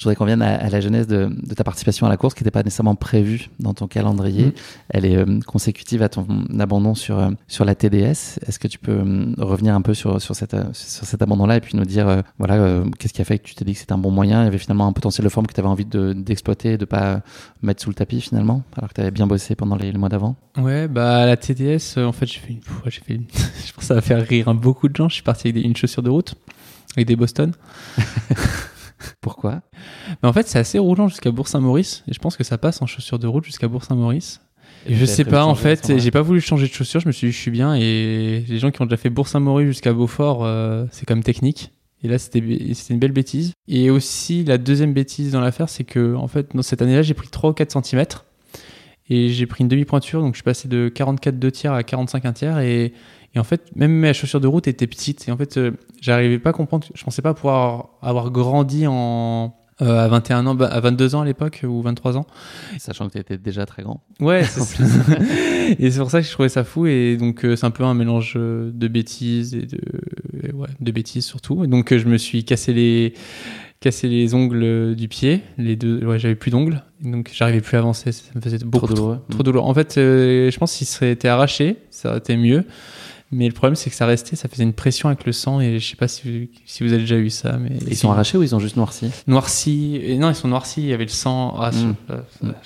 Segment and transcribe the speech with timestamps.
[0.00, 2.50] Je voudrais qu'on vienne à, la genèse de, ta participation à la course qui n'était
[2.50, 4.46] pas nécessairement prévue dans ton calendrier.
[4.46, 4.52] Mm.
[4.88, 6.26] Elle est euh, consécutive à ton
[6.58, 8.40] abandon sur, euh, sur la TDS.
[8.46, 11.60] Est-ce que tu peux euh, revenir un peu sur, sur, cette, sur cet abandon-là et
[11.60, 13.98] puis nous dire voilà, qu'est-ce qui a fait que tu t'es dit que c'était un
[13.98, 14.40] bon moyen?
[14.40, 16.84] Il y avait finalement un potentiel de forme que tu avais envie d'exploiter et de
[16.84, 17.20] ne pas
[17.60, 20.34] mettre sous le tapis finalement, alors que tu avais bien bossé pendant les, mois d'avant?
[20.56, 23.20] Ouais, bah la TDS, en fait, j'ai fait une fois, j'ai fait
[23.66, 25.10] je pense que ça va faire rire beaucoup de gens.
[25.10, 26.36] Je suis parti avec une chaussure de route,
[26.96, 27.52] avec des Boston.
[29.20, 29.62] Pourquoi?
[30.22, 32.04] Mais En fait, c'est assez roulant jusqu'à Bourg-Saint-Maurice.
[32.08, 34.40] Et je pense que ça passe en chaussures de route jusqu'à Bourg-Saint-Maurice.
[34.86, 37.00] Et je sais pas, en fait, j'ai pas voulu changer de chaussures.
[37.00, 37.74] Je me suis dit, je suis bien.
[37.74, 41.72] Et les gens qui ont déjà fait Bourg-Saint-Maurice jusqu'à Beaufort, euh, c'est même technique.
[42.02, 43.52] Et là, c'était une belle bêtise.
[43.68, 47.14] Et aussi, la deuxième bêtise dans l'affaire, c'est que, en fait, dans cette année-là, j'ai
[47.14, 48.04] pris 3 ou 4 cm.
[49.10, 50.20] Et j'ai pris une demi-pointure.
[50.22, 52.58] Donc, je suis passé de 44 2 tiers à 45 1 tiers.
[52.60, 52.94] Et
[53.34, 55.28] et en fait, même mes chaussures de route étaient petites.
[55.28, 56.86] Et en fait, euh, j'arrivais pas à comprendre.
[56.94, 61.20] Je pensais pas pouvoir avoir grandi en, euh, à 21 ans, bah, à 22 ans
[61.20, 62.26] à l'époque ou 23 ans.
[62.78, 64.02] Sachant que tu étais déjà très grand.
[64.18, 64.80] Ouais, c'est
[65.78, 66.86] Et c'est pour ça que je trouvais ça fou.
[66.86, 69.80] Et donc, euh, c'est un peu un mélange de bêtises et de,
[70.52, 71.62] ouais, de bêtises surtout.
[71.62, 73.14] Et donc, je me suis cassé les,
[73.80, 75.42] cassé les ongles du pied.
[75.58, 76.82] Les deux, ouais, j'avais plus d'ongles.
[77.02, 78.12] Donc, j'arrivais plus à avancer.
[78.12, 79.18] Ça me faisait beaucoup trop douloureux.
[79.30, 79.68] Trop, douloureux.
[79.68, 82.64] En fait, je pense qu'il serait été arraché, ça aurait été mieux.
[83.32, 85.78] Mais le problème, c'est que ça restait, ça faisait une pression avec le sang et
[85.78, 87.58] je sais pas si vous, si vous avez déjà eu ça.
[87.58, 89.08] Mais ils sont arrachés ou ils ont juste noirci?
[89.28, 90.00] Noirci.
[90.02, 90.82] Et non, ils sont noircis.
[90.82, 91.54] Il y avait le sang.
[91.60, 91.94] Ah, hmm.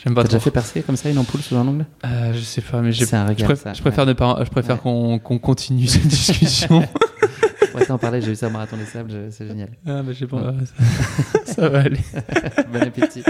[0.03, 0.23] J'aime pas.
[0.23, 1.85] T'as déjà fait percer comme ça une ampoule sous un ongle?
[2.07, 3.05] Euh, Je sais pas, mais j'ai.
[3.05, 6.83] Je, préfère, ne pas, je préfère qu'on continue cette discussion.
[7.75, 9.71] Ouais, t'en parler, j'ai eu ça au Marathon des Sables, c'est génial.
[9.85, 10.55] Ah, bah, j'ai pas.
[11.45, 11.99] ça, va aller.
[12.73, 13.25] bon appétit.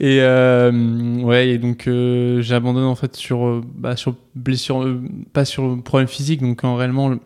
[0.00, 4.82] Et, euh, ouais, et donc, euh, j'ai abandonné en fait sur, euh, bah, sur blessure,
[4.82, 6.42] euh, pas sur problème physique.
[6.42, 7.16] Donc, en réellement,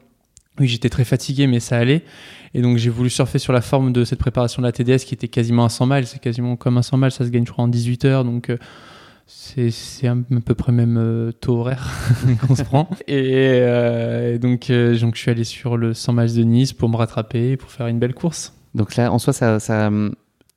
[0.60, 2.04] oui, j'étais très fatigué, mais ça allait.
[2.54, 5.14] Et donc, j'ai voulu surfer sur la forme de cette préparation de la TDS qui
[5.14, 6.06] était quasiment à 100 miles.
[6.06, 8.24] C'est quasiment comme un 100 miles, ça se gagne, je crois, en 18 heures.
[8.24, 8.52] Donc,
[9.26, 11.88] c'est à peu près même euh, taux horaire
[12.46, 12.88] qu'on se prend.
[13.08, 17.56] Et, donc, donc, je suis allé sur le 100 miles de Nice pour me rattraper,
[17.56, 18.54] pour faire une belle course.
[18.74, 19.90] Donc là, en soi, ça, ça,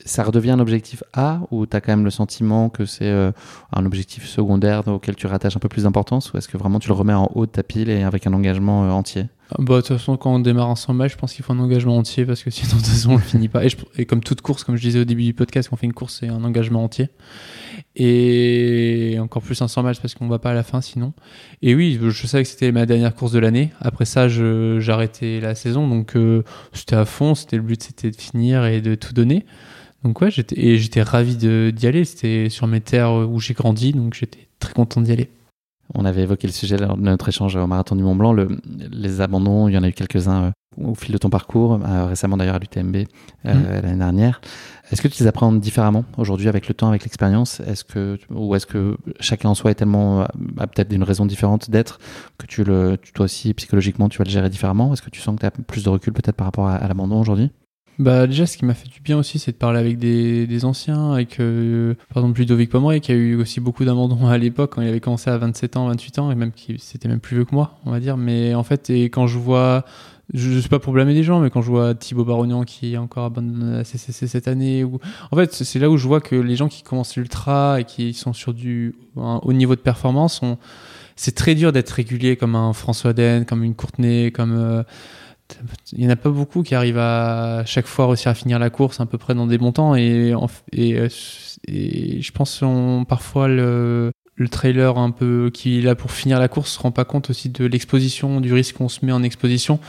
[0.06, 3.32] ça redevient un objectif A ou tu as quand même le sentiment que c'est euh,
[3.74, 6.90] un objectif secondaire auquel tu rattaches un peu plus d'importance ou est-ce que vraiment tu
[6.90, 9.26] le remets en haut de ta pile et avec un engagement euh, entier?
[9.60, 11.98] Bah, de toute façon, quand on démarre un 100 je pense qu'il faut un engagement
[11.98, 13.62] entier parce que sinon, de toute façon, on le finit pas.
[13.98, 15.94] Et, comme toute course, comme je disais au début du podcast, quand on fait une
[15.94, 17.10] course, c'est un engagement entier.
[17.96, 21.14] Et encore plus un 100 matchs parce qu'on va pas à la fin sinon.
[21.62, 23.72] Et oui, je savais que c'était ma dernière course de l'année.
[23.80, 24.28] Après ça,
[24.88, 25.88] arrêté la saison.
[25.88, 27.36] Donc, euh, c'était à fond.
[27.36, 29.46] C'était le but, c'était de finir et de tout donner.
[30.04, 32.06] Donc ouais, j'étais j'étais ravi d'y aller.
[32.06, 35.30] C'était sur mes terres où j'ai grandi, donc j'étais très content d'y aller.
[35.94, 38.48] On avait évoqué le sujet de notre échange au marathon du Mont Blanc, le,
[38.92, 39.68] les abandons.
[39.68, 40.52] Il y en a eu quelques-uns euh,
[40.84, 43.82] au fil de ton parcours, euh, récemment d'ailleurs à l'UTMB euh, mmh.
[43.84, 44.42] l'année dernière.
[44.92, 47.60] Est-ce que tu les apprends différemment aujourd'hui avec le temps, avec l'expérience?
[47.62, 51.70] Est-ce que ou est-ce que chacun en soi est tellement a peut-être une raison différente
[51.70, 52.00] d'être
[52.38, 54.94] que tu le, toi aussi psychologiquement tu vas le gérer différemment?
[54.94, 57.20] Est-ce que tu sens que tu as plus de recul peut-être par rapport à l'abandon
[57.20, 57.52] aujourd'hui?
[57.98, 60.66] Bah déjà, ce qui m'a fait du bien aussi, c'est de parler avec des, des
[60.66, 64.74] anciens, avec euh, par exemple Ludovic Pomeroy, qui a eu aussi beaucoup d'abandons à l'époque
[64.76, 67.38] quand il avait commencé à 27 ans, 28 ans, et même qui c'était même plus
[67.38, 68.18] vieux que moi, on va dire.
[68.18, 69.86] Mais en fait, et quand je vois,
[70.34, 72.96] je, ne sais pas pour blâmer des gens, mais quand je vois Thibaut Barognan qui
[72.96, 75.00] est encore abandonné à CCC cette année, ou
[75.32, 78.14] en fait, c'est là où je vois que les gens qui commencent l'ultra et qui
[78.14, 80.42] sont sur du un haut niveau de performance
[81.18, 84.84] c'est très dur d'être régulier comme un François Den, comme une Courtenay, comme
[85.92, 88.70] il n'y en a pas beaucoup qui arrivent à chaque fois réussir à finir la
[88.70, 90.34] course à peu près dans des bons temps et,
[90.74, 96.40] et je pense qu'on parfois le, le trailer un peu qui est là pour finir
[96.40, 99.24] la course se rend pas compte aussi de l'exposition, du risque qu'on se met en
[99.24, 99.80] exposition.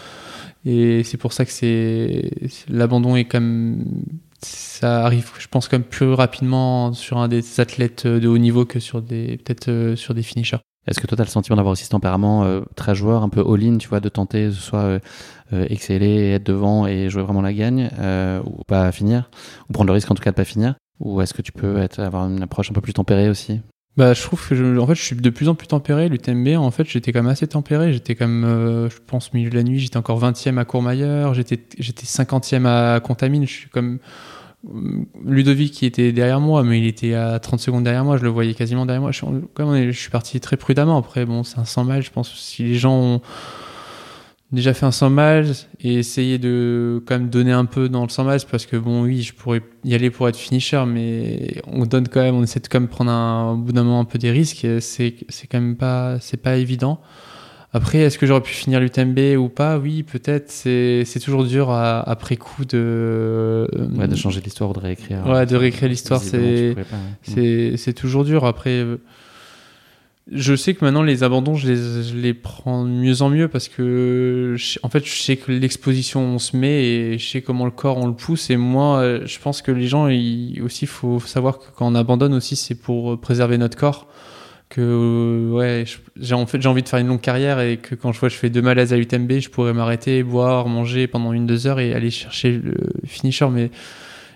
[0.64, 2.30] Et c'est pour ça que c'est
[2.68, 3.84] l'abandon est comme
[4.42, 8.80] ça arrive, je pense, comme plus rapidement sur un des athlètes de haut niveau que
[8.80, 10.58] sur des peut-être euh, sur des finishers.
[10.86, 13.40] Est-ce que toi, tu le sentiment d'avoir aussi ce tempérament euh, très joueur, un peu
[13.40, 14.98] all-in, tu vois, de tenter soit euh,
[15.68, 17.90] exceller, être devant et jouer vraiment la gagne,
[18.44, 19.30] ou pas finir,
[19.68, 21.86] ou prendre le risque en tout cas de pas finir Ou est-ce que tu peux
[21.98, 23.60] avoir une approche un peu plus tempérée aussi?
[23.96, 26.10] Bah, je trouve que je, fait, suis de plus en plus tempéré.
[26.10, 27.94] L'UTMB, en fait, j'étais quand même assez tempéré.
[27.94, 31.32] J'étais quand même, euh, je pense, milieu de la nuit, j'étais encore 20e à Courmayeur,
[31.32, 33.46] j'étais, j'étais 50e à Contamine.
[33.46, 33.98] Je suis comme euh,
[35.24, 38.16] Ludovic qui était derrière moi, mais il était à 30 secondes derrière moi.
[38.16, 39.12] Je le voyais quasiment derrière moi.
[39.12, 39.20] Je,
[39.58, 40.98] je suis parti très prudemment.
[40.98, 42.02] Après, bon, c'est un 100 miles.
[42.02, 43.20] Je pense si les gens ont,
[44.52, 48.08] déjà fait un 100 miles et essayer de quand même donner un peu dans le
[48.08, 51.84] 100 miles parce que bon oui je pourrais y aller pour être finisher mais on
[51.84, 54.04] donne quand même on essaie de quand même prendre un, au bout d'un moment un
[54.04, 57.00] peu des risques c'est c'est quand même pas c'est pas évident
[57.72, 59.78] après est-ce que j'aurais pu finir l'UTMB ou pas?
[59.78, 60.50] Oui peut-être.
[60.50, 65.46] C'est c'est toujours dur après coup de ouais, de changer l'histoire ou de réécrire ouais
[65.46, 66.74] de réécrire l'histoire c'est
[67.22, 68.44] c'est c'est toujours dur.
[68.44, 68.84] Après
[70.32, 73.46] je sais que maintenant les abandons, je les, je les prends de mieux en mieux
[73.46, 77.64] parce que en fait, je sais que l'exposition on se met et je sais comment
[77.64, 78.50] le corps on le pousse.
[78.50, 82.34] Et moi, je pense que les gens, il, aussi, faut savoir que quand on abandonne
[82.34, 84.08] aussi, c'est pour préserver notre corps.
[84.68, 85.84] Que ouais,
[86.16, 88.28] j'ai en fait j'ai envie de faire une longue carrière et que quand je vois
[88.28, 91.78] je fais deux malaises à l'UTMB, je pourrais m'arrêter, boire, manger pendant une deux heures
[91.78, 92.74] et aller chercher le
[93.04, 93.48] finisher.
[93.48, 93.70] Mais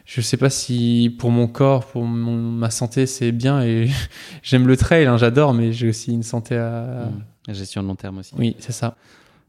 [0.04, 3.62] je sais pas si pour mon corps, pour ma santé, c'est bien.
[3.62, 3.88] Et
[4.42, 7.08] j'aime le trail, hein, j'adore, mais j'ai aussi une santé à.
[7.10, 7.24] Mmh.
[7.48, 8.34] La gestion de long terme aussi.
[8.38, 8.96] Oui, c'est ça.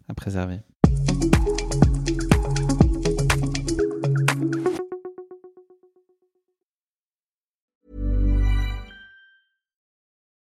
[0.08, 0.60] À préserver.